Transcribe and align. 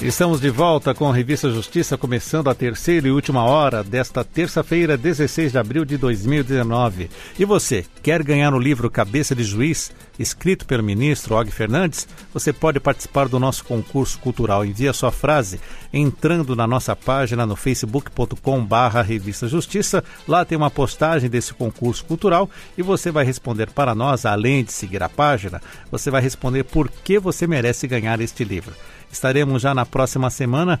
Estamos 0.00 0.40
de 0.40 0.48
volta 0.48 0.94
com 0.94 1.10
a 1.10 1.12
Revista 1.12 1.50
Justiça, 1.50 1.98
começando 1.98 2.48
a 2.48 2.54
terceira 2.54 3.08
e 3.08 3.10
última 3.10 3.42
hora 3.42 3.82
desta 3.82 4.22
terça-feira, 4.22 4.96
16 4.96 5.50
de 5.50 5.58
abril 5.58 5.84
de 5.84 5.96
2019. 5.96 7.10
E 7.36 7.44
você, 7.44 7.84
quer 8.00 8.22
ganhar 8.22 8.54
o 8.54 8.60
livro 8.60 8.88
Cabeça 8.88 9.34
de 9.34 9.42
Juiz, 9.42 9.90
escrito 10.16 10.66
pelo 10.66 10.84
ministro 10.84 11.34
Og 11.34 11.50
Fernandes? 11.50 12.06
Você 12.32 12.52
pode 12.52 12.78
participar 12.78 13.26
do 13.26 13.40
nosso 13.40 13.64
concurso 13.64 14.20
cultural. 14.20 14.64
Envie 14.64 14.86
a 14.86 14.92
sua 14.92 15.10
frase 15.10 15.60
entrando 15.92 16.54
na 16.54 16.66
nossa 16.66 16.94
página 16.94 17.44
no 17.44 17.56
facebook.com/barra 17.56 19.02
Revista 19.02 19.48
Justiça. 19.48 20.04
Lá 20.28 20.44
tem 20.44 20.56
uma 20.56 20.70
postagem 20.70 21.28
desse 21.28 21.52
concurso 21.52 22.04
cultural 22.04 22.48
e 22.78 22.82
você 22.82 23.10
vai 23.10 23.24
responder 23.24 23.68
para 23.70 23.96
nós, 23.96 24.24
além 24.24 24.62
de 24.62 24.72
seguir 24.72 25.02
a 25.02 25.08
página, 25.08 25.60
você 25.90 26.08
vai 26.08 26.22
responder 26.22 26.62
por 26.62 26.88
que 26.88 27.18
você 27.18 27.48
merece 27.48 27.88
ganhar 27.88 28.20
este 28.20 28.44
livro. 28.44 28.72
Estaremos 29.10 29.62
já 29.62 29.74
na 29.74 29.86
próxima 29.86 30.30
semana 30.30 30.80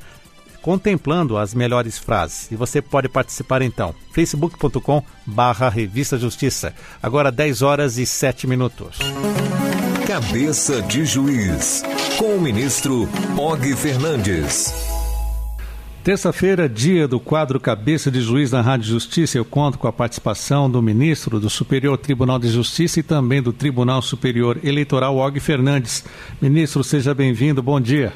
contemplando 0.60 1.38
as 1.38 1.54
melhores 1.54 1.98
frases. 1.98 2.50
E 2.50 2.56
você 2.56 2.82
pode 2.82 3.08
participar 3.08 3.62
então. 3.62 3.94
facebook.com 4.12 5.02
barra 5.24 5.68
Revista 5.68 6.18
Justiça. 6.18 6.74
Agora 7.02 7.32
10 7.32 7.62
horas 7.62 7.98
e 7.98 8.04
7 8.04 8.46
minutos. 8.46 8.98
Cabeça 10.06 10.82
de 10.82 11.04
Juiz, 11.04 11.82
com 12.18 12.36
o 12.36 12.40
ministro 12.40 13.08
Og 13.36 13.76
Fernandes. 13.76 14.97
Terça-feira, 16.08 16.66
dia 16.66 17.06
do 17.06 17.20
quadro 17.20 17.60
Cabeça 17.60 18.10
de 18.10 18.22
Juiz 18.22 18.50
na 18.50 18.62
Rádio 18.62 18.86
Justiça, 18.86 19.36
eu 19.36 19.44
conto 19.44 19.78
com 19.78 19.86
a 19.86 19.92
participação 19.92 20.70
do 20.70 20.80
ministro 20.80 21.38
do 21.38 21.50
Superior 21.50 21.98
Tribunal 21.98 22.38
de 22.38 22.48
Justiça 22.48 23.00
e 23.00 23.02
também 23.02 23.42
do 23.42 23.52
Tribunal 23.52 24.00
Superior 24.00 24.58
Eleitoral, 24.64 25.18
Og 25.18 25.38
Fernandes. 25.38 26.06
Ministro, 26.40 26.82
seja 26.82 27.12
bem-vindo, 27.12 27.62
bom 27.62 27.78
dia. 27.78 28.14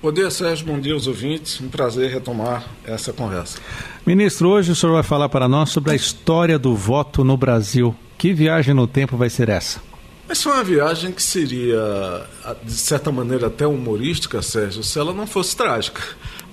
Bom 0.00 0.12
dia, 0.12 0.30
Sérgio, 0.30 0.64
bom 0.64 0.78
dia 0.78 0.94
aos 0.94 1.08
ouvintes. 1.08 1.60
Um 1.60 1.68
prazer 1.68 2.12
retomar 2.12 2.64
essa 2.84 3.12
conversa. 3.12 3.58
Ministro, 4.06 4.48
hoje 4.48 4.70
o 4.70 4.76
senhor 4.76 4.92
vai 4.92 5.02
falar 5.02 5.28
para 5.28 5.48
nós 5.48 5.70
sobre 5.70 5.90
a 5.90 5.96
história 5.96 6.60
do 6.60 6.76
voto 6.76 7.24
no 7.24 7.36
Brasil. 7.36 7.92
Que 8.16 8.32
viagem 8.32 8.72
no 8.72 8.86
tempo 8.86 9.16
vai 9.16 9.28
ser 9.28 9.48
essa? 9.48 9.82
Essa 10.28 10.48
é 10.48 10.52
uma 10.52 10.62
viagem 10.62 11.10
que 11.10 11.20
seria, 11.20 12.24
de 12.62 12.72
certa 12.72 13.10
maneira, 13.10 13.48
até 13.48 13.66
humorística, 13.66 14.40
Sérgio, 14.40 14.84
se 14.84 14.96
ela 14.96 15.12
não 15.12 15.26
fosse 15.26 15.56
trágica 15.56 16.00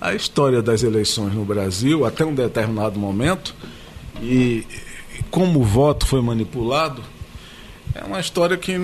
a 0.02 0.14
história 0.14 0.62
das 0.62 0.84
eleições 0.84 1.34
no 1.34 1.44
Brasil 1.44 2.06
até 2.06 2.26
um 2.26 2.34
determinado 2.34 3.00
momento 3.00 3.54
e 4.22 4.66
como 5.30 5.60
o 5.60 5.64
voto 5.64 6.06
foi 6.06 6.22
manipulado 6.22 7.02
é 7.94 8.04
uma 8.04 8.20
história 8.20 8.58
que, 8.58 8.78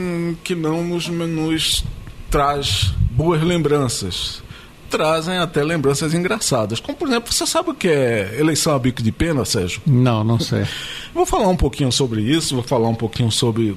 que 0.44 0.56
não 0.56 0.84
nos, 0.84 1.08
nos 1.08 1.86
traz 2.30 2.94
boas 3.12 3.42
lembranças. 3.42 4.44
Trazem 4.90 5.38
até 5.38 5.64
lembranças 5.64 6.14
engraçadas. 6.14 6.80
Como, 6.80 6.98
por 6.98 7.08
exemplo, 7.08 7.32
você 7.32 7.46
sabe 7.46 7.72
o 7.72 7.74
que 7.74 7.88
é 7.88 8.38
eleição 8.40 8.74
a 8.74 8.80
bico 8.80 9.02
de 9.02 9.12
pena, 9.12 9.46
Sérgio? 9.46 9.82
Não, 9.86 10.24
não 10.24 10.40
sei. 10.40 10.66
vou 11.14 11.26
falar 11.26 11.48
um 11.48 11.56
pouquinho 11.56 11.92
sobre 11.92 12.22
isso, 12.22 12.56
vou 12.56 12.64
falar 12.64 12.88
um 12.88 12.96
pouquinho 12.96 13.32
sobre 13.32 13.76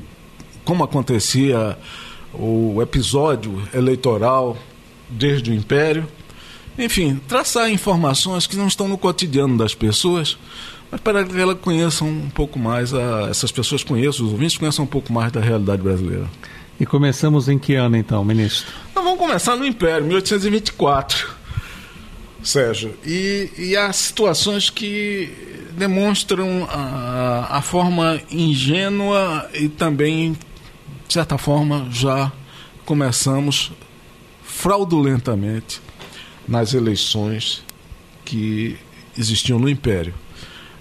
como 0.65 0.85
acontecia 0.85 1.79
o 2.35 2.81
episódio 2.83 3.63
eleitoral 3.73 4.57
desde 5.09 5.51
o 5.51 5.55
Império 5.55 6.07
enfim, 6.79 7.21
traçar 7.27 7.69
informações 7.71 8.47
que 8.47 8.57
não 8.57 8.69
estão 8.69 8.87
no 8.87 8.97
cotidiano 8.97 9.59
das 9.59 9.75
pessoas, 9.75 10.39
mas 10.91 11.01
para 11.01 11.25
que 11.25 11.39
elas 11.39 11.59
conheçam 11.61 12.09
um 12.09 12.31
pouco 12.31 12.59
mais, 12.59 12.95
a, 12.95 13.29
essas 13.29 13.51
pessoas 13.51 13.83
conheçam, 13.83 14.25
os 14.25 14.33
ouvintes 14.33 14.57
conheçam 14.57 14.85
um 14.85 14.89
pouco 14.89 15.13
mais 15.13 15.33
da 15.33 15.41
realidade 15.41 15.83
brasileira. 15.83 16.27
E 16.79 16.87
começamos 16.87 17.49
em 17.49 17.59
que 17.59 17.75
ano 17.75 17.97
então, 17.97 18.25
ministro? 18.25 18.73
Nós 18.95 19.05
vamos 19.05 19.19
começar 19.19 19.57
no 19.57 19.67
Império, 19.67 20.07
1824, 20.07 21.29
Sérgio. 22.41 22.95
E, 23.05 23.51
e 23.59 23.77
há 23.77 23.93
situações 23.93 24.71
que 24.71 25.29
demonstram 25.77 26.69
a, 26.71 27.59
a 27.59 27.63
forma 27.63 28.21
ingênua 28.31 29.51
e 29.53 29.69
também, 29.69 30.39
de 31.09 31.15
certa 31.15 31.37
forma, 31.37 31.89
já 31.91 32.31
começamos 32.87 33.73
fraudulentamente 34.45 35.81
nas 36.49 36.73
eleições 36.75 37.63
que 38.25 38.77
existiam 39.17 39.59
no 39.59 39.69
Império. 39.69 40.15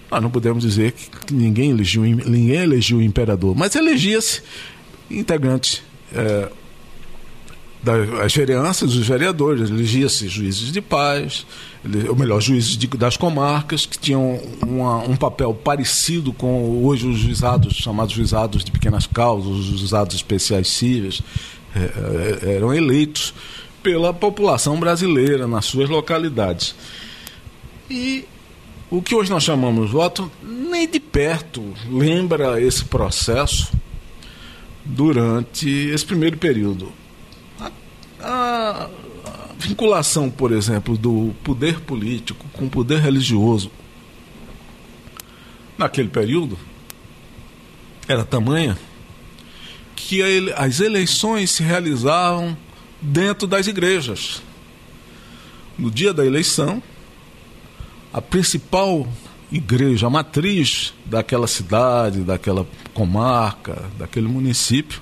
Nós 0.10 0.22
não 0.22 0.30
podemos 0.30 0.64
dizer 0.64 0.94
que 0.94 1.34
ninguém 1.34 1.72
elegeu, 1.72 2.04
ninguém 2.04 2.56
elegeu 2.56 3.00
o 3.00 3.02
imperador, 3.02 3.54
mas 3.56 3.76
elegia-se 3.76 4.42
integrantes 5.12 5.84
é, 6.14 6.50
das 7.84 8.34
vereanças, 8.34 8.96
os 8.96 9.08
vereadores, 9.08 9.70
elegia-se 9.70 10.28
juízes 10.28 10.72
de 10.72 10.82
paz, 10.82 11.46
ou 12.10 12.16
melhor, 12.16 12.42
juízes 12.42 12.78
de, 12.78 12.88
das 12.88 13.18
comarcas, 13.18 13.86
que 13.86 13.98
tinham 13.98 14.42
uma, 14.66 14.98
um 15.00 15.16
papel 15.16 15.54
parecido 15.54 16.34
com 16.34 16.86
hoje 16.86 17.08
os 17.08 17.18
juizados, 17.18 17.76
chamados 17.76 18.14
juizados 18.14 18.64
de 18.64 18.72
pequenas 18.72 19.06
causas, 19.08 19.52
os 19.52 19.66
juizados 19.66 20.16
especiais 20.16 20.70
cíveis, 20.70 21.22
é, 21.76 22.56
eram 22.56 22.74
eleitos 22.74 23.34
pela 23.88 24.14
população 24.14 24.78
brasileira 24.78 25.48
nas 25.48 25.64
suas 25.64 25.88
localidades. 25.88 26.76
E 27.90 28.26
o 28.92 29.02
que 29.02 29.16
hoje 29.16 29.30
nós 29.30 29.44
chamamos 29.44 29.92
voto 29.92 30.30
nem 30.44 30.86
de 30.86 31.00
perto 31.00 31.74
lembra 31.90 32.62
esse 32.62 32.84
processo 32.84 33.72
durante 34.84 35.70
esse 35.70 36.06
primeiro 36.06 36.38
período. 36.38 36.92
A, 37.62 37.72
a, 38.20 38.90
a 39.24 39.54
vinculação, 39.58 40.30
por 40.30 40.52
exemplo, 40.52 40.98
do 40.98 41.34
poder 41.42 41.80
político 41.80 42.46
com 42.52 42.66
o 42.66 42.70
poder 42.70 43.00
religioso 43.00 43.72
naquele 45.78 46.10
período 46.10 46.60
era 48.06 48.26
tamanha 48.26 48.78
que 49.96 50.22
as 50.58 50.82
eleições 50.82 51.52
se 51.52 51.64
realizavam 51.64 52.67
dentro 53.02 53.48
das 53.48 53.68
igrejas. 53.68 54.42
No 55.78 55.92
dia 55.92 56.14
da 56.14 56.26
eleição, 56.26 56.82
a 58.12 58.22
principal 58.22 59.08
igreja, 59.52 60.08
a 60.08 60.10
matriz 60.10 60.94
daquela 61.06 61.48
cidade, 61.48 62.22
daquela 62.22 62.68
comarca, 62.94 63.86
daquele 63.98 64.28
município, 64.28 65.02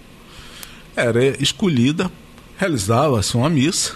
era 0.96 1.26
escolhida, 1.42 2.12
realizava-se 2.58 3.36
uma 3.36 3.50
missa, 3.50 3.96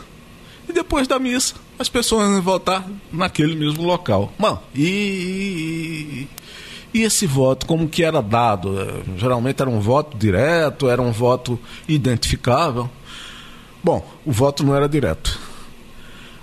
e 0.68 0.74
depois 0.74 1.08
da 1.08 1.18
missa, 1.18 1.56
as 1.78 1.90
pessoas 1.90 2.30
iam 2.30 2.42
votar 2.42 2.86
naquele 3.12 3.56
mesmo 3.56 3.84
local. 3.84 4.31
Bom, 4.38 4.62
e, 4.76 6.28
e, 6.94 7.00
e 7.00 7.04
esse 7.04 7.26
voto, 7.26 7.66
como 7.66 7.88
que 7.88 8.04
era 8.04 8.22
dado? 8.22 9.04
Geralmente 9.18 9.62
era 9.62 9.70
um 9.70 9.80
voto 9.80 10.18
direto, 10.18 10.90
era 10.90 11.02
um 11.02 11.12
voto 11.12 11.60
identificável. 11.88 12.90
Bom, 13.84 14.06
o 14.25 14.31
voto 14.31 14.63
não 14.63 14.75
era 14.75 14.90
direto. 14.90 15.40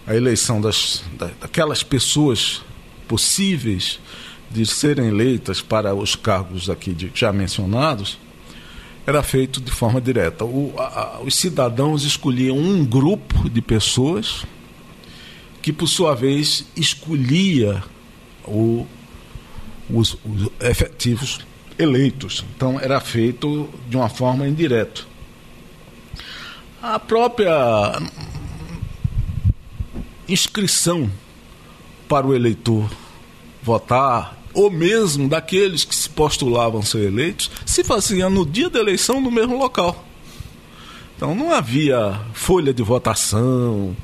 A 0.06 0.14
eleição 0.14 0.60
das, 0.60 1.02
daquelas 1.40 1.82
pessoas 1.82 2.62
possíveis 3.06 3.98
de 4.50 4.64
serem 4.64 5.08
eleitas 5.08 5.60
para 5.60 5.94
os 5.94 6.14
cargos 6.14 6.70
aqui 6.70 6.92
de, 6.94 7.10
já 7.14 7.32
mencionados 7.32 8.18
era 9.06 9.22
feito 9.22 9.60
de 9.60 9.70
forma 9.70 10.00
direta. 10.00 10.44
O, 10.44 10.74
a, 10.78 11.20
os 11.24 11.34
cidadãos 11.36 12.04
escolhiam 12.04 12.56
um 12.56 12.84
grupo 12.84 13.48
de 13.48 13.60
pessoas 13.62 14.44
que, 15.62 15.72
por 15.72 15.86
sua 15.86 16.14
vez, 16.14 16.66
escolhia 16.76 17.82
o, 18.44 18.86
os, 19.90 20.16
os 20.24 20.50
efetivos 20.60 21.40
eleitos. 21.78 22.44
Então, 22.56 22.80
era 22.80 22.98
feito 22.98 23.68
de 23.88 23.96
uma 23.96 24.08
forma 24.08 24.48
indireta. 24.48 25.02
A 26.88 27.00
própria 27.00 28.00
inscrição 30.28 31.10
para 32.08 32.24
o 32.24 32.32
eleitor 32.32 32.88
votar, 33.60 34.38
ou 34.54 34.70
mesmo 34.70 35.28
daqueles 35.28 35.84
que 35.84 35.92
se 35.92 36.08
postulavam 36.08 36.82
ser 36.82 37.08
eleitos, 37.08 37.50
se 37.66 37.82
fazia 37.82 38.30
no 38.30 38.46
dia 38.46 38.70
da 38.70 38.78
eleição 38.78 39.20
no 39.20 39.32
mesmo 39.32 39.58
local. 39.58 40.04
Então 41.16 41.34
não 41.34 41.52
havia 41.52 42.20
folha 42.32 42.72
de 42.72 42.84
votação, 42.84 43.96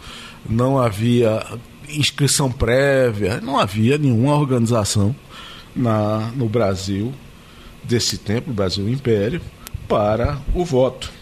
não 0.44 0.76
havia 0.76 1.46
inscrição 1.88 2.50
prévia, 2.50 3.40
não 3.40 3.60
havia 3.60 3.96
nenhuma 3.96 4.34
organização 4.34 5.14
na, 5.74 6.32
no 6.34 6.48
Brasil 6.48 7.14
desse 7.84 8.18
tempo, 8.18 8.52
Brasil 8.52 8.88
Império, 8.88 9.40
para 9.86 10.42
o 10.52 10.64
voto. 10.64 11.21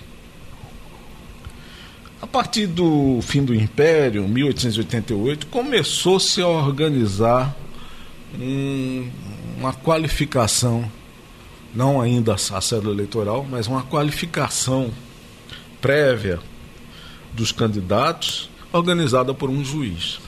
Partir 2.33 2.69
do 2.69 3.19
fim 3.23 3.45
do 3.45 3.53
Império, 3.53 4.29
1888, 4.29 5.49
começou-se 5.49 6.41
a 6.41 6.47
organizar 6.47 7.57
um, 8.39 9.11
uma 9.59 9.73
qualificação, 9.73 10.89
não 11.75 12.01
ainda 12.01 12.35
a 12.35 12.61
cédula 12.61 12.95
eleitoral, 12.95 13.45
mas 13.51 13.67
uma 13.67 13.83
qualificação 13.83 14.93
prévia 15.81 16.39
dos 17.33 17.51
candidatos 17.51 18.49
organizada 18.73 19.35
por 19.35 19.51
um 19.51 19.65
juiz. 19.65 20.21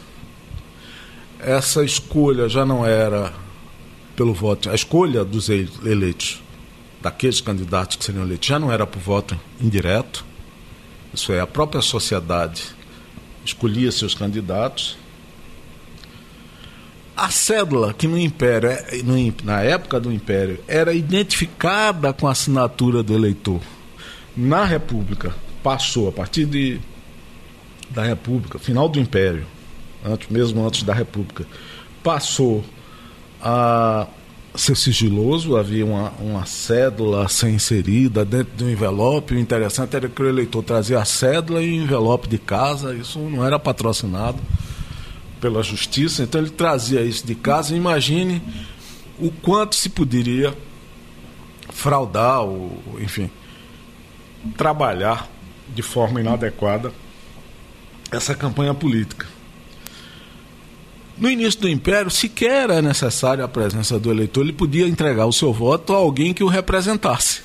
Essa 1.38 1.84
escolha 1.84 2.48
já 2.48 2.66
não 2.66 2.84
era 2.84 3.32
pelo 4.16 4.34
voto, 4.34 4.70
a 4.70 4.75
escolha 4.75 5.25
dos 5.25 5.48
eleitos, 5.48 6.43
daqueles 7.00 7.40
candidatos 7.40 7.96
que 7.96 8.05
seriam 8.05 8.25
eleitos, 8.25 8.48
já 8.48 8.58
não 8.58 8.72
era 8.72 8.87
por 8.87 9.00
voto 9.00 9.38
indireto. 9.60 10.31
Isso 11.12 11.32
é, 11.32 11.40
a 11.40 11.46
própria 11.46 11.82
sociedade 11.82 12.62
escolhia 13.44 13.92
seus 13.92 14.14
candidatos. 14.14 14.96
A 17.16 17.30
cédula, 17.30 17.92
que 17.92 18.08
no 18.08 18.18
Império, 18.18 18.70
é, 18.70 19.02
na 19.44 19.60
época 19.60 20.00
do 20.00 20.12
Império, 20.12 20.58
era 20.66 20.94
identificada 20.94 22.12
com 22.12 22.26
a 22.26 22.32
assinatura 22.32 23.02
do 23.02 23.14
eleitor, 23.14 23.60
na 24.34 24.64
República, 24.64 25.34
passou, 25.62 26.08
a 26.08 26.12
partir 26.12 26.46
de, 26.46 26.80
da 27.90 28.02
República, 28.02 28.58
final 28.58 28.88
do 28.88 28.98
Império, 28.98 29.46
antes, 30.04 30.28
mesmo 30.28 30.66
antes 30.66 30.82
da 30.82 30.94
República, 30.94 31.46
passou 32.02 32.64
a 33.40 34.06
ser 34.54 34.76
sigiloso, 34.76 35.56
havia 35.56 35.84
uma, 35.84 36.10
uma 36.20 36.44
cédula 36.44 37.25
a 37.25 37.28
ser 37.28 37.50
inserida 37.50 38.25
dentro 38.25 38.54
de 38.56 38.64
um 38.64 38.70
envelope. 38.70 39.34
O 39.34 39.38
interessante 39.38 39.96
era 39.96 40.08
que 40.08 40.22
o 40.22 40.28
eleitor 40.28 40.62
trazia 40.62 40.99
a 40.99 41.04
cédula 41.04 41.62
e 41.62 41.70
o 41.70 41.82
envelope 41.82 42.28
de 42.28 42.38
casa, 42.38 42.94
isso 42.94 43.19
não 43.19 43.44
era 43.44 43.58
patrocinado 43.58 44.38
pela 45.40 45.62
justiça, 45.62 46.22
então 46.22 46.40
ele 46.40 46.50
trazia 46.50 47.02
isso 47.02 47.26
de 47.26 47.34
casa. 47.34 47.75
Imagine 47.75 48.43
o 49.19 49.31
quanto 49.31 49.75
se 49.75 49.88
poderia 49.88 50.55
fraudar, 51.70 52.43
ou, 52.43 52.82
enfim, 53.00 53.31
trabalhar 54.56 55.28
de 55.75 55.82
forma 55.82 56.20
inadequada 56.20 56.93
essa 58.10 58.34
campanha 58.34 58.75
política. 58.75 59.26
No 61.22 61.30
início 61.30 61.60
do 61.60 61.69
Império, 61.69 62.10
sequer 62.10 62.64
era 62.64 62.82
necessária 62.82 63.44
a 63.44 63.48
presença 63.48 63.96
do 63.96 64.10
eleitor, 64.10 64.40
ele 64.40 64.52
podia 64.52 64.88
entregar 64.88 65.24
o 65.24 65.32
seu 65.32 65.52
voto 65.52 65.92
a 65.92 65.96
alguém 65.96 66.34
que 66.34 66.42
o 66.42 66.48
representasse. 66.48 67.42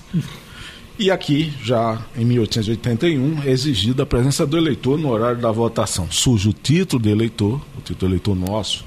E 0.98 1.12
aqui, 1.12 1.54
já 1.64 2.04
em 2.18 2.26
1881, 2.26 3.44
é 3.44 3.52
exigida 3.52 4.02
a 4.02 4.06
presença 4.08 4.48
do 4.48 4.58
eleitor 4.58 4.98
no 4.98 5.12
horário 5.12 5.40
da 5.40 5.52
votação. 5.52 6.10
Surge 6.10 6.50
o 6.50 6.54
título 6.54 7.04
de 7.04 7.10
eleitor, 7.10 7.62
o 7.78 7.82
título 7.82 8.14
eleitor 8.14 8.36
nosso 8.36 8.84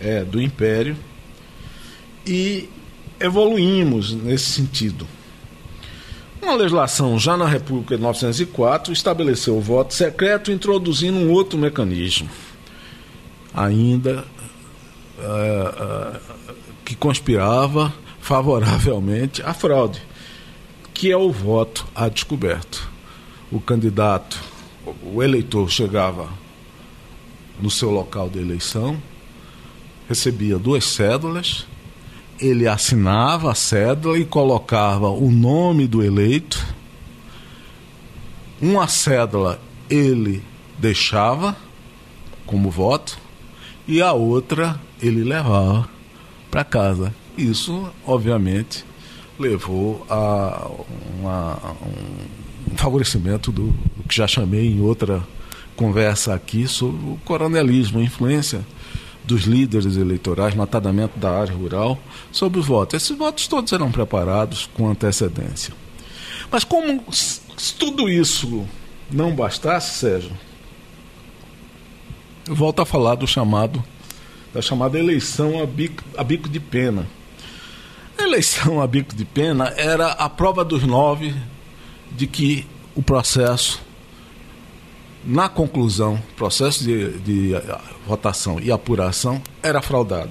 é 0.00 0.24
do 0.24 0.42
Império, 0.42 0.96
e 2.26 2.68
evoluímos 3.20 4.12
nesse 4.14 4.46
sentido. 4.46 5.06
Uma 6.42 6.56
legislação 6.56 7.20
já 7.20 7.36
na 7.36 7.46
República 7.46 7.94
de 7.94 8.00
1904 8.00 8.92
estabeleceu 8.92 9.56
o 9.56 9.60
voto 9.60 9.94
secreto, 9.94 10.50
introduzindo 10.50 11.18
um 11.18 11.30
outro 11.30 11.56
mecanismo, 11.56 12.28
ainda 13.54 14.24
uh, 15.18 16.18
uh, 16.18 16.54
que 16.84 16.94
conspirava 16.94 17.92
favoravelmente 18.20 19.42
à 19.42 19.54
fraude, 19.54 20.02
que 20.92 21.10
é 21.10 21.16
o 21.16 21.30
voto 21.30 21.86
a 21.94 22.08
descoberto. 22.08 22.88
O 23.52 23.60
candidato, 23.60 24.40
o 25.02 25.22
eleitor 25.22 25.70
chegava 25.70 26.28
no 27.60 27.70
seu 27.70 27.90
local 27.90 28.28
de 28.28 28.38
eleição, 28.38 29.00
recebia 30.08 30.58
duas 30.58 30.84
cédulas 30.84 31.66
ele 32.40 32.66
assinava 32.66 33.52
a 33.52 33.54
cédula 33.54 34.18
e 34.18 34.24
colocava 34.24 35.08
o 35.08 35.30
nome 35.30 35.86
do 35.86 36.02
eleito. 36.02 36.64
Uma 38.60 38.88
cédula 38.88 39.60
ele 39.88 40.42
deixava 40.78 41.56
como 42.46 42.70
voto 42.70 43.18
e 43.86 44.00
a 44.00 44.12
outra 44.12 44.80
ele 45.00 45.22
levava 45.22 45.88
para 46.50 46.64
casa. 46.64 47.14
Isso, 47.36 47.90
obviamente, 48.06 48.84
levou 49.38 50.06
a 50.08 50.68
uma, 51.18 51.58
um 52.70 52.76
favorecimento 52.76 53.50
do, 53.50 53.68
do 53.96 54.02
que 54.08 54.14
já 54.14 54.26
chamei 54.26 54.66
em 54.66 54.80
outra 54.80 55.22
conversa 55.76 56.34
aqui 56.34 56.68
sobre 56.68 57.04
o 57.10 57.18
coronelismo, 57.24 57.98
a 57.98 58.02
influência 58.02 58.64
dos 59.24 59.42
líderes 59.42 59.96
eleitorais, 59.96 60.54
notadamente 60.54 61.18
da 61.18 61.30
área 61.30 61.54
rural, 61.54 61.98
sobre 62.30 62.60
os 62.60 62.66
votos. 62.66 63.02
Esses 63.02 63.16
votos 63.16 63.48
todos 63.48 63.72
eram 63.72 63.90
preparados 63.90 64.68
com 64.74 64.88
antecedência. 64.88 65.74
Mas 66.50 66.62
como 66.62 67.02
se 67.12 67.74
tudo 67.78 68.08
isso 68.08 68.66
não 69.10 69.34
bastasse, 69.34 69.98
Sérgio, 69.98 70.32
eu 72.46 72.54
volto 72.54 72.80
a 72.82 72.86
falar 72.86 73.14
do 73.14 73.26
chamado 73.26 73.82
da 74.52 74.62
chamada 74.62 74.96
eleição 74.98 75.60
a 75.60 75.66
bico, 75.66 76.04
a 76.16 76.22
bico 76.22 76.48
de 76.48 76.60
pena. 76.60 77.06
A 78.16 78.22
eleição 78.22 78.80
a 78.80 78.86
bico 78.86 79.14
de 79.14 79.24
pena 79.24 79.74
era 79.76 80.12
a 80.12 80.28
prova 80.28 80.64
dos 80.64 80.84
nove 80.84 81.34
de 82.12 82.28
que 82.28 82.64
o 82.94 83.02
processo 83.02 83.82
na 85.24 85.48
conclusão, 85.48 86.22
processo 86.36 86.84
de, 86.84 87.18
de 87.18 87.52
votação 88.06 88.60
e 88.60 88.70
apuração 88.70 89.42
era 89.60 89.82
fraudado. 89.82 90.30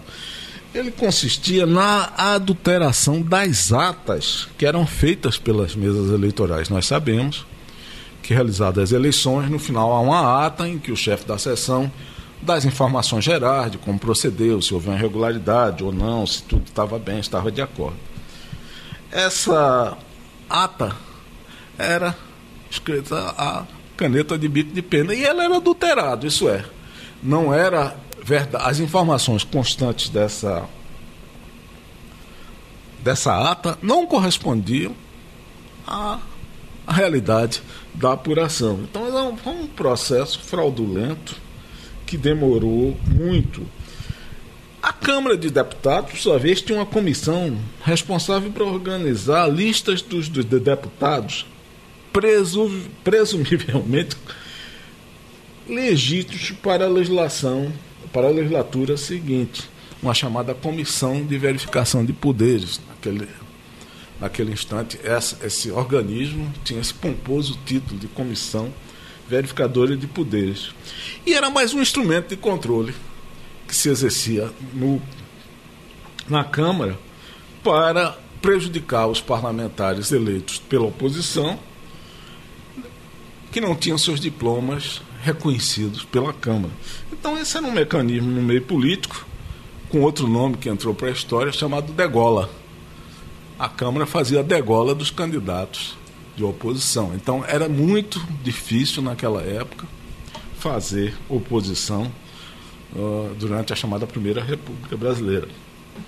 Ele 0.74 0.92
consistia 0.92 1.66
na 1.66 2.14
adulteração 2.16 3.22
das 3.22 3.74
atas 3.74 4.48
que 4.58 4.66
eram 4.66 4.88
feitas 4.88 5.38
pelas 5.38 5.76
mesas 5.76 6.12
eleitorais. 6.12 6.70
Nós 6.70 6.86
sabemos 6.86 7.46
que, 8.24 8.34
realizadas 8.34 8.86
as 8.86 8.92
eleições, 8.92 9.50
no 9.50 9.60
final 9.60 9.92
há 9.92 10.00
uma 10.00 10.46
ata 10.46 10.68
em 10.68 10.80
que 10.80 10.92
o 10.92 10.98
chefe 10.98 11.26
da 11.26 11.38
sessão 11.38 11.92
dá 12.42 12.56
as 12.56 12.66
informações 12.66 13.24
gerais 13.24 13.72
de 13.72 13.78
como 13.78 14.00
procedeu, 14.00 14.62
se 14.62 14.74
houve 14.74 14.88
uma 14.88 14.98
irregularidade 14.98 15.84
ou 15.84 15.92
não, 15.92 16.26
se 16.26 16.42
tudo 16.44 16.64
estava 16.66 16.98
bem, 16.98 17.20
estava 17.20 17.52
de 17.52 17.62
acordo. 17.62 17.98
Essa 19.12 19.98
ata 20.50 20.96
era 21.78 22.18
escrita 22.70 23.34
a 23.38 23.66
caneta 23.96 24.38
de 24.38 24.48
bico 24.48 24.74
de 24.74 24.82
pena. 24.82 25.14
E 25.14 25.24
ela 25.24 25.44
era 25.44 25.58
adulterada, 25.58 26.26
isso 26.26 26.50
é. 26.50 26.66
Não 27.22 27.54
era 27.54 27.96
verdade. 28.24 28.66
As 28.66 28.80
informações 28.80 29.44
constantes 29.44 30.10
dessa, 30.10 30.68
dessa 33.02 33.52
ata 33.52 33.78
não 33.82 34.06
correspondiam 34.06 34.94
à, 35.88 36.20
à 36.86 36.94
realidade 36.94 37.62
da 37.94 38.14
apuração. 38.14 38.82
Então 38.84 39.06
era 39.06 39.36
foi 39.38 39.54
um 39.54 39.68
processo 39.68 40.40
fraudulento 40.40 41.36
que 42.06 42.18
demorou 42.18 42.98
muito. 43.08 43.66
A 44.82 44.92
Câmara 44.92 45.38
de 45.38 45.50
Deputados, 45.50 46.12
por 46.12 46.20
sua 46.20 46.38
vez, 46.38 46.62
tinha 46.62 46.78
uma 46.78 46.86
comissão 46.86 47.58
responsável 47.84 48.52
por 48.52 48.64
organizar 48.64 49.48
listas 49.48 50.02
dos, 50.02 50.28
dos 50.28 50.44
deputados 50.44 51.46
presumivelmente 53.04 54.18
legítimos 55.68 56.52
para 56.62 56.86
a 56.86 56.90
legislação, 56.90 57.72
para 58.12 58.28
a 58.28 58.30
legislatura 58.30 58.98
seguinte, 58.98 59.70
uma 60.02 60.14
chamada 60.14 60.54
comissão 60.54 61.26
de 61.26 61.38
verificação 61.38 62.04
de 62.06 62.12
poderes. 62.12 62.82
Naquele, 62.90 63.28
naquele 64.24 64.54
instante, 64.54 64.98
essa, 65.04 65.46
esse 65.46 65.70
organismo 65.70 66.50
tinha 66.64 66.80
esse 66.80 66.94
pomposo 66.94 67.60
título 67.66 68.00
de 68.00 68.08
comissão 68.08 68.74
verificadora 69.28 69.98
de 69.98 70.08
poderes. 70.08 70.72
E 71.26 71.34
era 71.34 71.50
mais 71.50 71.74
um 71.74 71.82
instrumento 71.82 72.30
de 72.30 72.38
controle 72.38 72.96
que 73.68 73.76
se 73.76 73.90
exercia 73.90 74.50
no, 74.74 75.02
na 76.30 76.46
Câmara 76.46 76.98
para 77.62 78.18
prejudicar 78.42 79.08
os 79.08 79.20
parlamentares 79.20 80.14
eleitos 80.14 80.58
pela 80.58 80.86
oposição 80.86 81.60
que 83.52 83.60
não 83.60 83.76
tinham 83.76 83.98
seus 83.98 84.22
diplomas 84.22 85.02
reconhecidos 85.22 86.06
pela 86.06 86.32
Câmara. 86.32 86.74
Então, 87.12 87.38
esse 87.38 87.58
era 87.58 87.68
um 87.68 87.72
mecanismo 87.74 88.32
no 88.32 88.42
meio 88.42 88.62
político, 88.62 89.26
com 89.90 90.00
outro 90.00 90.30
nome 90.30 90.56
que 90.56 90.70
entrou 90.70 90.96
para 90.96 91.10
a 91.10 91.12
história, 91.12 91.52
chamado 91.52 91.92
degola. 91.92 92.63
A 93.58 93.70
Câmara 93.70 94.06
fazia 94.06 94.40
a 94.40 94.44
degola 94.44 94.96
dos 94.96 95.12
candidatos 95.12 95.96
de 96.36 96.44
oposição. 96.44 97.12
Então, 97.16 97.44
era 97.48 97.70
muito 97.70 98.20
difícil 98.44 99.02
naquela 99.02 99.42
época 99.42 99.88
fazer 100.58 101.14
oposição 101.30 102.12
uh, 102.96 103.34
durante 103.38 103.74
a 103.74 103.76
chamada 103.76 104.08
Primeira 104.08 104.44
República 104.44 104.98
Brasileira. 104.98 105.48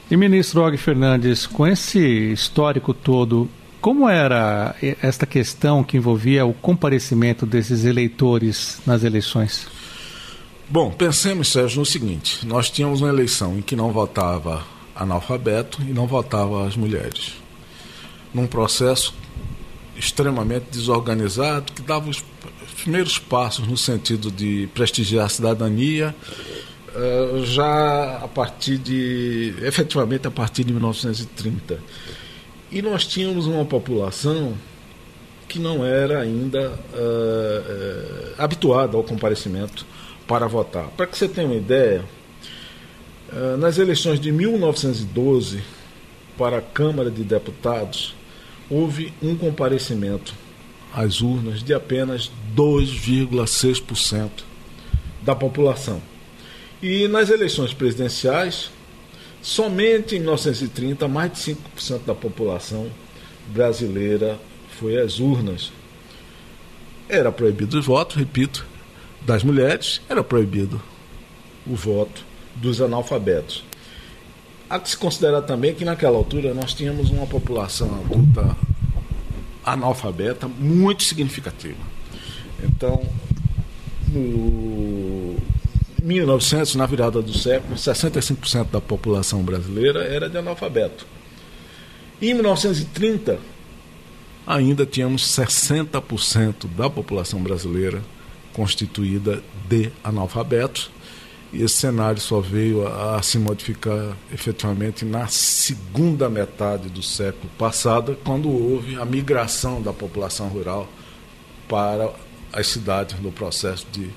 E 0.10 0.18
ministro 0.18 0.62
Og 0.62 0.78
Fernandes, 0.78 1.46
com 1.46 1.68
esse 1.68 2.00
histórico 2.00 2.94
todo, 2.94 3.48
como 3.80 4.10
era 4.10 4.75
esta 5.02 5.28
questão 5.28 5.84
que 5.84 5.98
envolvia 5.98 6.46
o 6.46 6.54
comparecimento 6.54 7.46
desses 7.46 7.86
eleitores 7.86 8.82
nas 8.86 9.04
eleições? 9.04 9.68
Bom, 10.68 10.90
pensemos, 10.90 11.52
Sérgio, 11.52 11.80
no 11.80 11.86
seguinte: 11.86 12.46
nós 12.48 12.72
tínhamos 12.72 13.02
uma 13.02 13.10
eleição 13.10 13.60
em 13.60 13.62
que 13.62 13.75
não 13.75 13.92
votava 13.92 14.64
analfabeto 14.96 15.82
e 15.82 15.94
não 15.94 16.08
votava 16.08 16.68
as 16.68 16.75
mulheres. 16.75 17.34
Num 18.34 18.48
processo 18.48 19.14
extremamente 19.96 20.66
desorganizado 20.72 21.72
que 21.72 21.82
dava 21.82 22.10
os, 22.10 22.24
primeiros 22.75 23.18
passos 23.18 23.68
no 23.68 23.78
sentido 23.78 24.30
de 24.30 24.70
prestigiar 24.74 25.25
a 25.25 25.30
cidadania, 25.30 26.16
uh, 26.94 27.46
já 27.46 28.18
a 28.18 28.28
partir 28.28 28.78
de, 28.78 29.56
efetivamente 29.62 30.28
a 30.28 30.32
partir 30.32 30.64
de 30.64 30.72
1930. 30.72 31.80
E 32.72 32.82
nós 32.82 33.08
tínhamos 33.08 33.48
uma 33.48 33.66
população 33.66 34.54
que 35.48 35.58
não 35.58 35.86
era 35.86 36.22
ainda 36.22 36.72
uh, 36.72 38.34
habituada 38.38 38.98
ao 38.98 39.04
comparecimento 39.04 39.86
para 40.28 40.48
votar. 40.48 40.88
Para 40.90 41.08
que 41.08 41.18
você 41.18 41.28
tenha 41.28 41.48
uma 41.48 41.56
ideia, 41.56 42.04
nas 43.58 43.77
eleições 43.77 44.20
de 44.20 44.32
1912 44.32 45.62
para 46.38 46.58
a 46.58 46.62
Câmara 46.62 47.10
de 47.10 47.24
Deputados, 47.24 48.15
houve 48.70 49.13
um 49.22 49.36
comparecimento 49.36 50.34
às 50.94 51.22
urnas 51.22 51.63
de 51.63 51.74
apenas 51.74 52.32
2,6% 52.55 54.29
da 55.22 55.36
população. 55.36 56.01
E 56.82 57.08
nas 57.08 57.29
eleições 57.29 57.74
presidenciais, 57.74 58.70
somente 59.41 60.15
em 60.15 60.20
1930, 60.20 61.08
mais 61.08 61.32
de 61.32 61.55
5% 61.77 62.05
da 62.05 62.15
população 62.15 62.89
brasileira 63.48 64.39
foi 64.79 65.00
às 65.00 65.20
urnas. 65.20 65.72
Era 67.10 67.32
proibido 67.32 67.79
o 67.79 67.82
voto, 67.82 68.17
repito, 68.17 68.65
das 69.22 69.44
mulheres, 69.44 70.01
era 70.08 70.24
proibido 70.24 70.82
o 71.65 71.75
voto 71.75 72.24
dos 72.56 72.82
analfabetos. 72.82 73.64
Há 74.70 74.80
que 74.80 74.90
se 74.90 74.98
considerar 74.98 75.44
também 75.44 75.76
que 75.76 75.86
naquela 75.86 76.18
altura 76.18 76.54
nós 76.54 76.74
tínhamos 76.74 77.10
uma 77.10 77.28
população 77.28 77.88
adulta 77.96 78.56
analfabeta 79.64 80.48
muito 80.48 81.04
significativa. 81.04 81.78
Então, 82.64 83.02
no 84.08 85.36
1900, 86.02 86.76
na 86.76 86.86
virada 86.86 87.22
do 87.22 87.36
século, 87.36 87.76
65% 87.76 88.70
da 88.72 88.80
população 88.80 89.42
brasileira 89.42 90.04
era 90.04 90.30
de 90.30 90.38
analfabeto. 90.38 91.06
Em 92.22 92.34
1930, 92.34 93.40
ainda 94.46 94.86
tínhamos 94.86 95.24
60% 95.24 96.68
da 96.78 96.90
população 96.90 97.42
brasileira 97.42 98.04
constituída 98.54 99.42
de 99.68 99.92
analfabetos 100.04 100.92
e 101.56 101.64
esse 101.64 101.76
cenário 101.76 102.20
só 102.20 102.42
veio 102.42 102.86
a, 102.86 103.16
a, 103.16 103.22
se 103.22 103.40
modificar 103.40 104.18
efetivamente 104.34 105.06
na 105.06 105.28
segunda 105.28 106.30
metade 106.30 106.90
do 106.90 107.02
século 107.02 107.50
passado, 107.58 108.18
quando 108.26 108.50
houve 108.50 108.96
a 108.98 109.06
migração 109.06 109.82
da 109.82 109.94
população 109.94 110.50
rural 110.50 110.88
para 111.68 112.12
as 112.52 112.68
cidades 112.68 113.18
no 113.22 113.32
processo 113.32 113.88
de 113.90 114.10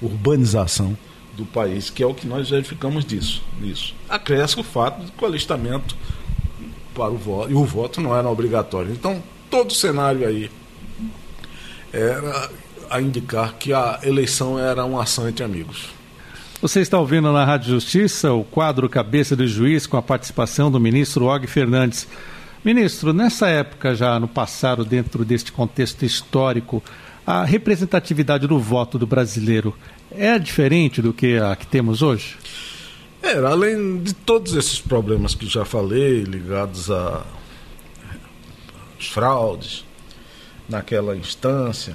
urbanização 0.00 0.96
do 1.36 1.44
país, 1.44 1.90
que 1.90 2.02
é 2.02 2.06
o 2.06 2.14
que 2.14 2.26
nós 2.26 2.48
verificamos 2.48 3.04
disso. 3.04 3.42
Nisso. 3.60 3.94
Acresce 4.08 4.58
o 4.60 4.62
fato 4.62 5.04
de 5.04 5.10
que 5.10 5.24
o 5.24 5.26
alistamento 5.26 5.96
para 6.94 7.10
o 7.10 7.16
voto, 7.18 7.50
e 7.50 7.54
o 7.54 7.64
voto 7.64 8.00
não 8.00 8.16
era 8.16 8.28
obrigatório. 8.28 8.92
Então, 8.92 9.22
todo 9.50 9.70
o 9.70 9.74
cenário 9.74 10.26
aí 10.26 10.50
era 11.92 12.50
a 12.88 13.00
indicar 13.00 13.54
que 13.54 13.72
a 13.72 13.98
eleição 14.04 14.58
era 14.58 14.84
uma 14.84 15.02
ação 15.02 15.28
entre 15.28 15.44
amigos. 15.44 15.96
Você 16.62 16.80
está 16.80 16.98
ouvindo 16.98 17.30
na 17.32 17.44
Rádio 17.44 17.68
Justiça 17.68 18.32
o 18.32 18.42
quadro 18.42 18.88
Cabeça 18.88 19.36
do 19.36 19.46
Juiz 19.46 19.86
com 19.86 19.98
a 19.98 20.02
participação 20.02 20.70
do 20.70 20.80
ministro 20.80 21.26
Og 21.26 21.46
Fernandes. 21.46 22.08
Ministro, 22.64 23.12
nessa 23.12 23.46
época, 23.46 23.94
já 23.94 24.18
no 24.18 24.26
passado, 24.26 24.82
dentro 24.82 25.22
deste 25.22 25.52
contexto 25.52 26.02
histórico, 26.02 26.82
a 27.26 27.44
representatividade 27.44 28.46
do 28.46 28.58
voto 28.58 28.98
do 28.98 29.06
brasileiro 29.06 29.76
é 30.10 30.38
diferente 30.38 31.02
do 31.02 31.12
que 31.12 31.36
a 31.36 31.54
que 31.54 31.66
temos 31.66 32.00
hoje? 32.00 32.38
Era, 33.22 33.50
além 33.50 33.98
de 33.98 34.14
todos 34.14 34.54
esses 34.54 34.80
problemas 34.80 35.34
que 35.34 35.46
já 35.46 35.64
falei, 35.64 36.22
ligados 36.22 36.90
a 36.90 37.22
fraudes 38.98 39.84
naquela 40.66 41.14
instância, 41.14 41.94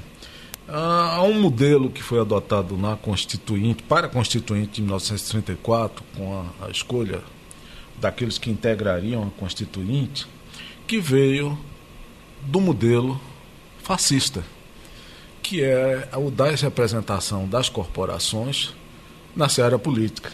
há 0.71 1.21
um 1.23 1.39
modelo 1.39 1.89
que 1.89 2.01
foi 2.01 2.19
adotado 2.19 2.77
na 2.77 2.95
Constituinte, 2.95 3.83
para 3.83 4.07
a 4.07 4.09
Constituinte 4.09 4.73
de 4.75 4.81
1934, 4.81 6.03
com 6.15 6.33
a, 6.33 6.65
a 6.65 6.69
escolha 6.69 7.21
daqueles 7.99 8.37
que 8.37 8.49
integrariam 8.49 9.23
a 9.23 9.39
Constituinte, 9.39 10.25
que 10.87 10.99
veio 10.99 11.57
do 12.41 12.61
modelo 12.61 13.19
fascista, 13.83 14.43
que 15.43 15.61
é 15.61 16.07
o 16.15 16.31
da 16.31 16.51
representação 16.51 17.47
das 17.47 17.67
corporações 17.67 18.73
na 19.35 19.49
seara 19.49 19.77
política. 19.77 20.31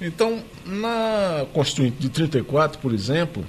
Então, 0.00 0.42
na 0.66 1.46
Constituinte 1.52 1.96
de 1.98 2.08
34, 2.08 2.78
por 2.78 2.92
exemplo, 2.92 3.46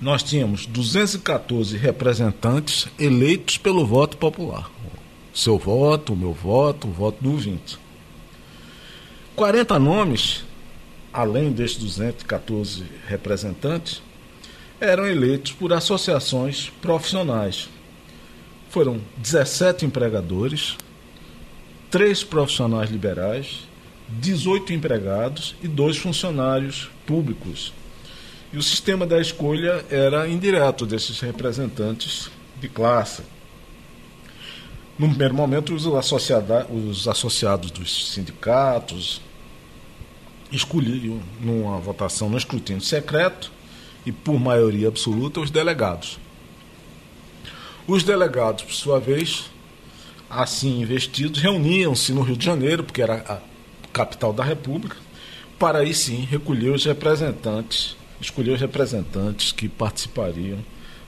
nós 0.00 0.22
tínhamos 0.22 0.66
214 0.66 1.76
representantes 1.76 2.86
eleitos 2.98 3.56
pelo 3.56 3.86
voto 3.86 4.16
popular 4.16 4.70
seu 5.32 5.58
voto, 5.58 6.12
o 6.12 6.16
meu 6.16 6.32
voto, 6.32 6.88
o 6.88 6.92
voto 6.92 7.22
do 7.22 7.32
ouvinte. 7.32 7.78
40 9.36 9.78
nomes, 9.78 10.44
além 11.12 11.50
destes 11.52 11.82
214 11.82 12.84
representantes, 13.06 14.02
eram 14.80 15.06
eleitos 15.06 15.52
por 15.52 15.72
associações 15.72 16.70
profissionais. 16.80 17.68
Foram 18.68 19.00
17 19.16 19.84
empregadores, 19.84 20.76
3 21.90 22.24
profissionais 22.24 22.90
liberais, 22.90 23.68
18 24.08 24.72
empregados 24.72 25.54
e 25.62 25.68
2 25.68 25.96
funcionários 25.98 26.90
públicos. 27.06 27.72
E 28.52 28.58
o 28.58 28.62
sistema 28.62 29.06
da 29.06 29.20
escolha 29.20 29.84
era 29.90 30.28
indireto 30.28 30.84
desses 30.84 31.20
representantes 31.20 32.30
de 32.60 32.68
classe. 32.68 33.22
No 35.00 35.08
primeiro 35.08 35.32
momento, 35.32 35.74
os, 35.74 35.86
os 35.86 37.08
associados 37.08 37.70
dos 37.70 38.12
sindicatos 38.12 39.22
escolhiam, 40.52 41.22
numa 41.40 41.78
votação 41.78 42.28
no 42.28 42.36
escrutínio 42.36 42.82
secreto 42.82 43.50
e 44.04 44.12
por 44.12 44.38
maioria 44.38 44.88
absoluta, 44.88 45.40
os 45.40 45.50
delegados. 45.50 46.18
Os 47.86 48.02
delegados, 48.02 48.64
por 48.64 48.74
sua 48.74 49.00
vez, 49.00 49.50
assim 50.28 50.82
investidos, 50.82 51.40
reuniam-se 51.40 52.12
no 52.12 52.20
Rio 52.20 52.36
de 52.36 52.44
Janeiro, 52.44 52.84
porque 52.84 53.00
era 53.00 53.24
a 53.26 53.38
capital 53.94 54.34
da 54.34 54.44
República, 54.44 54.98
para 55.58 55.78
aí 55.78 55.94
sim 55.94 56.26
recolher 56.26 56.72
os 56.72 56.84
representantes, 56.84 57.96
escolher 58.20 58.50
os 58.50 58.60
representantes 58.60 59.50
que 59.50 59.66
participariam 59.66 60.58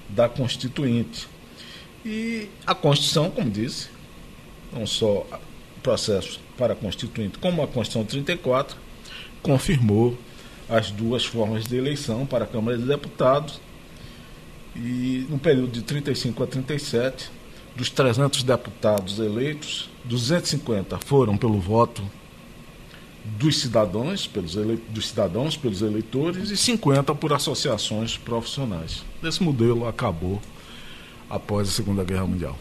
da 0.09 0.31
Constituinte. 0.31 1.31
E 2.05 2.49
a 2.67 2.75
Constituição, 2.75 3.31
como 3.31 3.51
disse, 3.51 3.89
não 4.73 4.87
só 4.87 5.27
o 5.77 5.81
processo 5.83 6.41
para 6.57 6.73
a 6.73 6.77
Constituinte, 6.77 7.39
como 7.39 7.63
a 7.63 7.67
Constituição 7.67 8.05
34, 8.05 8.77
confirmou 9.43 10.17
as 10.69 10.91
duas 10.91 11.25
formas 11.25 11.65
de 11.65 11.77
eleição 11.77 12.27
para 12.27 12.45
a 12.45 12.47
Câmara 12.47 12.79
de 12.79 12.85
Deputados. 12.85 13.61
E 14.75 15.27
no 15.29 15.39
período 15.39 15.73
de 15.73 15.83
35 15.83 16.43
a 16.43 16.47
37, 16.47 17.31
dos 17.77 17.91
300 17.91 18.43
deputados 18.43 19.19
eleitos, 19.19 19.91
250 20.05 20.99
foram 20.99 21.37
pelo 21.37 21.61
voto 21.61 22.03
dos 23.25 23.61
cidadãos, 23.61 24.27
pelos 24.27 24.57
ele... 24.57 24.83
dos 24.89 25.09
cidadãos, 25.09 25.57
pelos 25.57 25.83
eleitores, 25.83 26.51
e 26.51 26.57
50 26.57 27.15
por 27.15 27.33
associações 27.33 28.17
profissionais. 28.17 29.05
Esse 29.23 29.43
modelo 29.43 29.87
acabou 29.87 30.41
após 31.33 31.69
a 31.69 31.73
Segunda 31.73 32.05
Guerra 32.05 32.27
Mundial. 32.27 32.57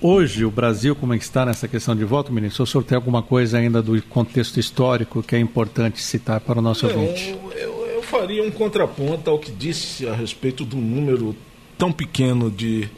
Hoje, 0.00 0.44
o 0.44 0.50
Brasil, 0.50 0.94
como 0.94 1.14
é 1.14 1.18
que 1.18 1.24
está 1.24 1.44
nessa 1.44 1.66
questão 1.66 1.96
de 1.96 2.04
voto, 2.04 2.32
ministro? 2.32 2.62
O 2.62 2.66
senhor 2.66 2.84
tem 2.84 2.96
alguma 2.96 3.22
coisa 3.22 3.58
ainda 3.58 3.82
do 3.82 4.00
contexto 4.02 4.60
histórico 4.60 5.22
que 5.22 5.34
é 5.34 5.40
importante 5.40 6.00
citar 6.00 6.40
para 6.40 6.58
o 6.58 6.62
nosso 6.62 6.86
Não, 6.86 7.00
ouvinte? 7.00 7.36
Eu, 7.56 7.86
eu 7.86 8.02
faria 8.02 8.42
um 8.42 8.50
contraponto 8.50 9.28
ao 9.28 9.38
que 9.38 9.50
disse 9.50 10.08
a 10.08 10.14
respeito 10.14 10.64
do 10.64 10.76
número 10.76 11.34
tão 11.76 11.90
pequeno 11.90 12.50
de 12.50 12.88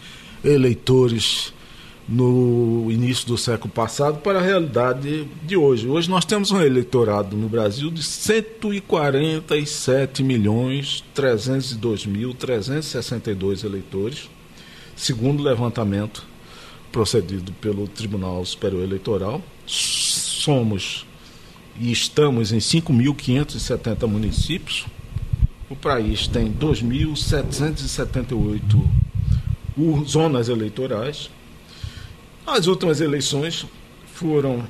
eleitores 0.44 1.54
no 2.08 2.88
início 2.90 3.26
do 3.26 3.38
século 3.38 3.73
passado 3.73 4.18
para 4.18 4.38
a 4.38 4.42
realidade 4.42 5.26
de 5.42 5.56
hoje. 5.56 5.88
Hoje 5.88 6.11
nós 6.11 6.25
temos 6.25 6.52
um 6.52 6.61
eleitorado 6.61 7.37
no 7.37 7.49
Brasil 7.49 7.90
de 7.90 8.02
147 8.02 10.23
milhões 10.23 11.02
302 11.14 12.06
mil 12.06 12.32
362 12.32 13.64
eleitores 13.64 14.30
segundo 14.97 15.43
levantamento 15.43 16.26
procedido 16.91 17.53
pelo 17.53 17.87
Tribunal 17.87 18.43
Superior 18.45 18.83
Eleitoral. 18.83 19.41
Somos 19.67 21.07
e 21.79 21.93
estamos 21.93 22.53
em 22.53 22.59
5.570 22.59 24.09
municípios. 24.09 24.87
O 25.69 25.76
país 25.76 26.26
tem 26.26 26.50
2.778 26.53 28.83
zonas 30.07 30.49
eleitorais. 30.49 31.29
As 32.47 32.67
últimas 32.67 33.00
eleições 33.00 33.67
foram 34.07 34.67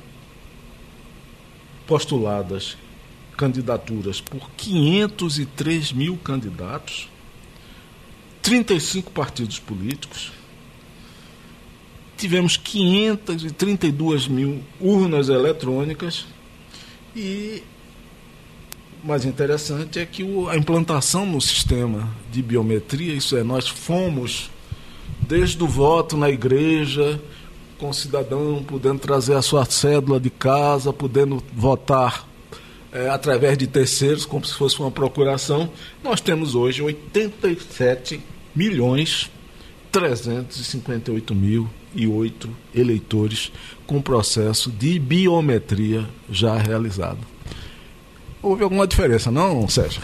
postuladas 1.85 2.75
candidaturas 3.37 4.19
por 4.19 4.49
503 4.57 5.93
mil 5.93 6.17
candidatos, 6.17 7.07
35 8.47 9.11
partidos 9.11 9.59
políticos, 9.59 10.31
tivemos 12.15 12.55
532 12.55 14.29
mil 14.29 14.63
urnas 14.79 15.27
eletrônicas. 15.27 16.25
E 17.13 17.61
o 19.03 19.07
mais 19.07 19.25
interessante 19.25 19.99
é 19.99 20.05
que 20.05 20.23
a 20.49 20.55
implantação 20.55 21.25
no 21.25 21.41
sistema 21.41 22.09
de 22.31 22.41
biometria, 22.41 23.13
isso 23.13 23.35
é, 23.35 23.43
nós 23.43 23.67
fomos 23.67 24.49
desde 25.19 25.61
o 25.61 25.67
voto 25.67 26.15
na 26.15 26.29
igreja, 26.29 27.21
com 27.77 27.89
o 27.89 27.93
cidadão 27.93 28.63
podendo 28.65 28.99
trazer 28.99 29.33
a 29.33 29.41
sua 29.41 29.65
cédula 29.65 30.21
de 30.21 30.29
casa, 30.29 30.93
podendo 30.93 31.43
votar 31.53 32.25
é, 32.93 33.09
através 33.09 33.57
de 33.57 33.67
terceiros, 33.67 34.25
como 34.25 34.45
se 34.45 34.53
fosse 34.53 34.79
uma 34.79 34.89
procuração, 34.89 35.69
nós 36.01 36.21
temos 36.21 36.55
hoje 36.55 36.81
87 36.81 38.36
milhões 38.57 39.29
358 39.91 41.35
mil 41.35 41.69
e 41.93 42.07
oito 42.07 42.49
eleitores 42.75 43.51
com 43.85 44.01
processo 44.01 44.71
de 44.71 44.99
biometria 44.99 46.05
já 46.29 46.57
realizado. 46.57 47.19
Houve 48.41 48.63
alguma 48.63 48.87
diferença, 48.87 49.31
não, 49.31 49.67
Sérgio? 49.69 50.01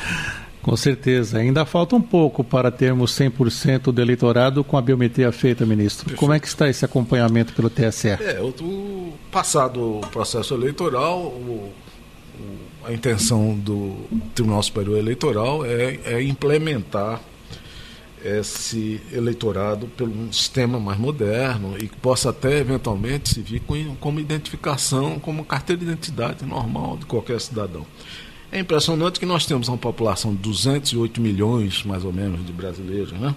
Com 0.61 0.77
certeza. 0.77 1.39
Ainda 1.39 1.65
falta 1.65 1.95
um 1.95 2.01
pouco 2.01 2.43
para 2.43 2.71
termos 2.71 3.11
100% 3.19 3.91
do 3.91 4.01
eleitorado 4.01 4.63
com 4.63 4.77
a 4.77 4.81
biometria 4.81 5.31
feita, 5.31 5.65
ministro. 5.65 6.05
Perfeito. 6.05 6.19
Como 6.19 6.33
é 6.33 6.39
que 6.39 6.47
está 6.47 6.69
esse 6.69 6.85
acompanhamento 6.85 7.53
pelo 7.53 7.69
TSE? 7.69 8.09
É, 8.09 8.39
o, 8.41 9.13
passado 9.31 9.97
o 9.97 10.07
processo 10.07 10.53
eleitoral, 10.53 11.19
o, 11.19 11.73
o, 12.39 12.87
a 12.87 12.93
intenção 12.93 13.55
do 13.55 13.97
Tribunal 14.33 14.63
Superior 14.63 14.97
Eleitoral 14.97 15.65
é, 15.65 15.99
é 16.05 16.23
implementar 16.23 17.19
esse 18.23 19.01
eleitorado 19.11 19.87
pelo 19.87 20.11
um 20.11 20.31
sistema 20.31 20.79
mais 20.79 20.97
moderno 20.97 21.75
e 21.77 21.87
que 21.87 21.97
possa 21.97 22.29
até 22.29 22.59
eventualmente 22.59 23.29
se 23.29 23.41
vir 23.41 23.59
com, 23.61 23.95
como 23.97 24.19
identificação, 24.19 25.19
como 25.19 25.43
carteira 25.43 25.79
de 25.83 25.91
identidade 25.91 26.45
normal 26.45 26.97
de 26.97 27.05
qualquer 27.05 27.39
cidadão. 27.41 27.85
É 28.51 28.59
impressionante 28.59 29.19
que 29.19 29.25
nós 29.25 29.45
temos 29.45 29.67
uma 29.67 29.77
população 29.77 30.33
de 30.33 30.41
208 30.41 31.19
milhões, 31.19 31.83
mais 31.83 32.05
ou 32.05 32.13
menos, 32.13 32.45
de 32.45 32.53
brasileiros, 32.53 33.11
né? 33.11 33.35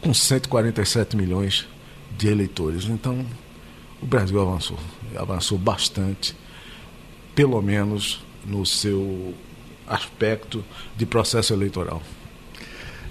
com 0.00 0.14
147 0.14 1.16
milhões 1.16 1.66
de 2.16 2.28
eleitores. 2.28 2.86
Então, 2.86 3.24
o 4.00 4.06
Brasil 4.06 4.40
avançou, 4.40 4.78
avançou 5.16 5.58
bastante, 5.58 6.34
pelo 7.34 7.60
menos 7.60 8.20
no 8.44 8.64
seu 8.64 9.34
aspecto 9.86 10.64
de 10.96 11.06
processo 11.06 11.52
eleitoral. 11.52 12.02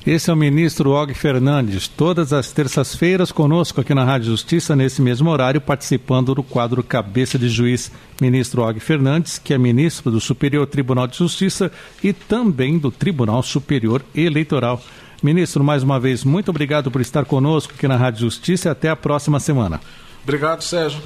Esse 0.08 0.30
é 0.30 0.34
o 0.34 0.38
ministro 0.38 0.92
Og 0.92 1.14
Fernandes, 1.14 1.86
todas 1.90 2.32
as 2.32 2.50
terças-feiras 2.54 3.30
conosco 3.30 3.82
aqui 3.82 3.94
na 3.94 4.06
Rádio 4.06 4.28
Justiça, 4.28 4.74
nesse 4.74 5.02
mesmo 5.02 5.30
horário, 5.30 5.60
participando 5.60 6.34
do 6.34 6.42
quadro 6.42 6.82
Cabeça 6.82 7.38
de 7.38 7.50
Juiz. 7.50 7.92
Ministro 8.22 8.62
Og 8.62 8.80
Fernandes, 8.80 9.38
que 9.38 9.54
é 9.54 9.58
ministro 9.58 10.10
do 10.10 10.22
Superior 10.22 10.66
Tribunal 10.66 11.08
de 11.08 11.18
Justiça 11.18 11.70
e 12.02 12.14
também 12.14 12.80
do 12.80 12.90
Tribunal 12.90 13.44
Superior 13.44 14.02
Eleitoral. 14.16 14.82
Ministro, 15.22 15.62
mais 15.62 15.84
uma 15.84 16.00
vez, 16.00 16.24
muito 16.24 16.52
obrigado 16.52 16.90
por 16.90 17.02
estar 17.02 17.26
conosco 17.26 17.74
aqui 17.76 17.86
na 17.86 17.98
Rádio 17.98 18.22
Justiça 18.22 18.70
e 18.70 18.72
até 18.72 18.90
a 18.90 18.96
próxima 18.96 19.42
semana. 19.42 19.82
Obrigado, 20.24 20.62
Sérgio. 20.62 21.02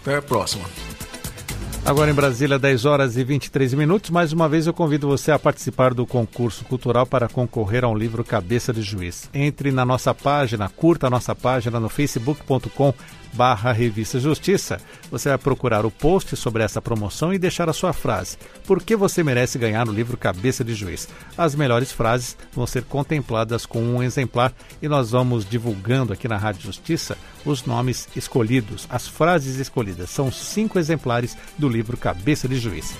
Até 0.00 0.16
a 0.16 0.22
próxima. 0.22 0.64
Agora 1.86 2.10
em 2.10 2.14
Brasília, 2.14 2.58
10 2.58 2.84
horas 2.84 3.16
e 3.16 3.22
23 3.22 3.72
minutos. 3.74 4.10
Mais 4.10 4.32
uma 4.32 4.48
vez 4.48 4.66
eu 4.66 4.74
convido 4.74 5.06
você 5.06 5.30
a 5.30 5.38
participar 5.38 5.94
do 5.94 6.04
concurso 6.04 6.64
cultural 6.64 7.06
para 7.06 7.28
concorrer 7.28 7.84
a 7.84 7.88
um 7.88 7.94
livro 7.94 8.24
Cabeça 8.24 8.72
de 8.72 8.82
Juiz. 8.82 9.30
Entre 9.32 9.70
na 9.70 9.84
nossa 9.84 10.12
página, 10.12 10.68
curta 10.68 11.06
a 11.06 11.10
nossa 11.10 11.32
página 11.32 11.78
no 11.78 11.88
facebook.com 11.88 12.92
barra 13.36 13.70
Revista 13.70 14.18
Justiça, 14.18 14.80
você 15.10 15.28
vai 15.28 15.38
procurar 15.38 15.84
o 15.84 15.90
post 15.90 16.34
sobre 16.36 16.62
essa 16.62 16.80
promoção 16.80 17.32
e 17.32 17.38
deixar 17.38 17.68
a 17.68 17.72
sua 17.72 17.92
frase. 17.92 18.38
Por 18.66 18.82
que 18.82 18.96
você 18.96 19.22
merece 19.22 19.58
ganhar 19.58 19.86
o 19.86 19.92
livro 19.92 20.16
Cabeça 20.16 20.64
de 20.64 20.74
Juiz? 20.74 21.06
As 21.36 21.54
melhores 21.54 21.92
frases 21.92 22.36
vão 22.52 22.66
ser 22.66 22.84
contempladas 22.84 23.66
com 23.66 23.80
um 23.80 24.02
exemplar 24.02 24.52
e 24.80 24.88
nós 24.88 25.10
vamos 25.10 25.48
divulgando 25.48 26.12
aqui 26.14 26.26
na 26.26 26.38
Rádio 26.38 26.62
Justiça 26.62 27.16
os 27.46 27.64
nomes 27.64 28.08
escolhidos, 28.16 28.86
as 28.90 29.06
frases 29.06 29.56
escolhidas. 29.56 30.10
São 30.10 30.30
cinco 30.32 30.78
exemplares 30.78 31.36
do 31.56 31.68
livro 31.68 31.96
Cabeça 31.96 32.48
de 32.48 32.58
Juiz. 32.58 32.96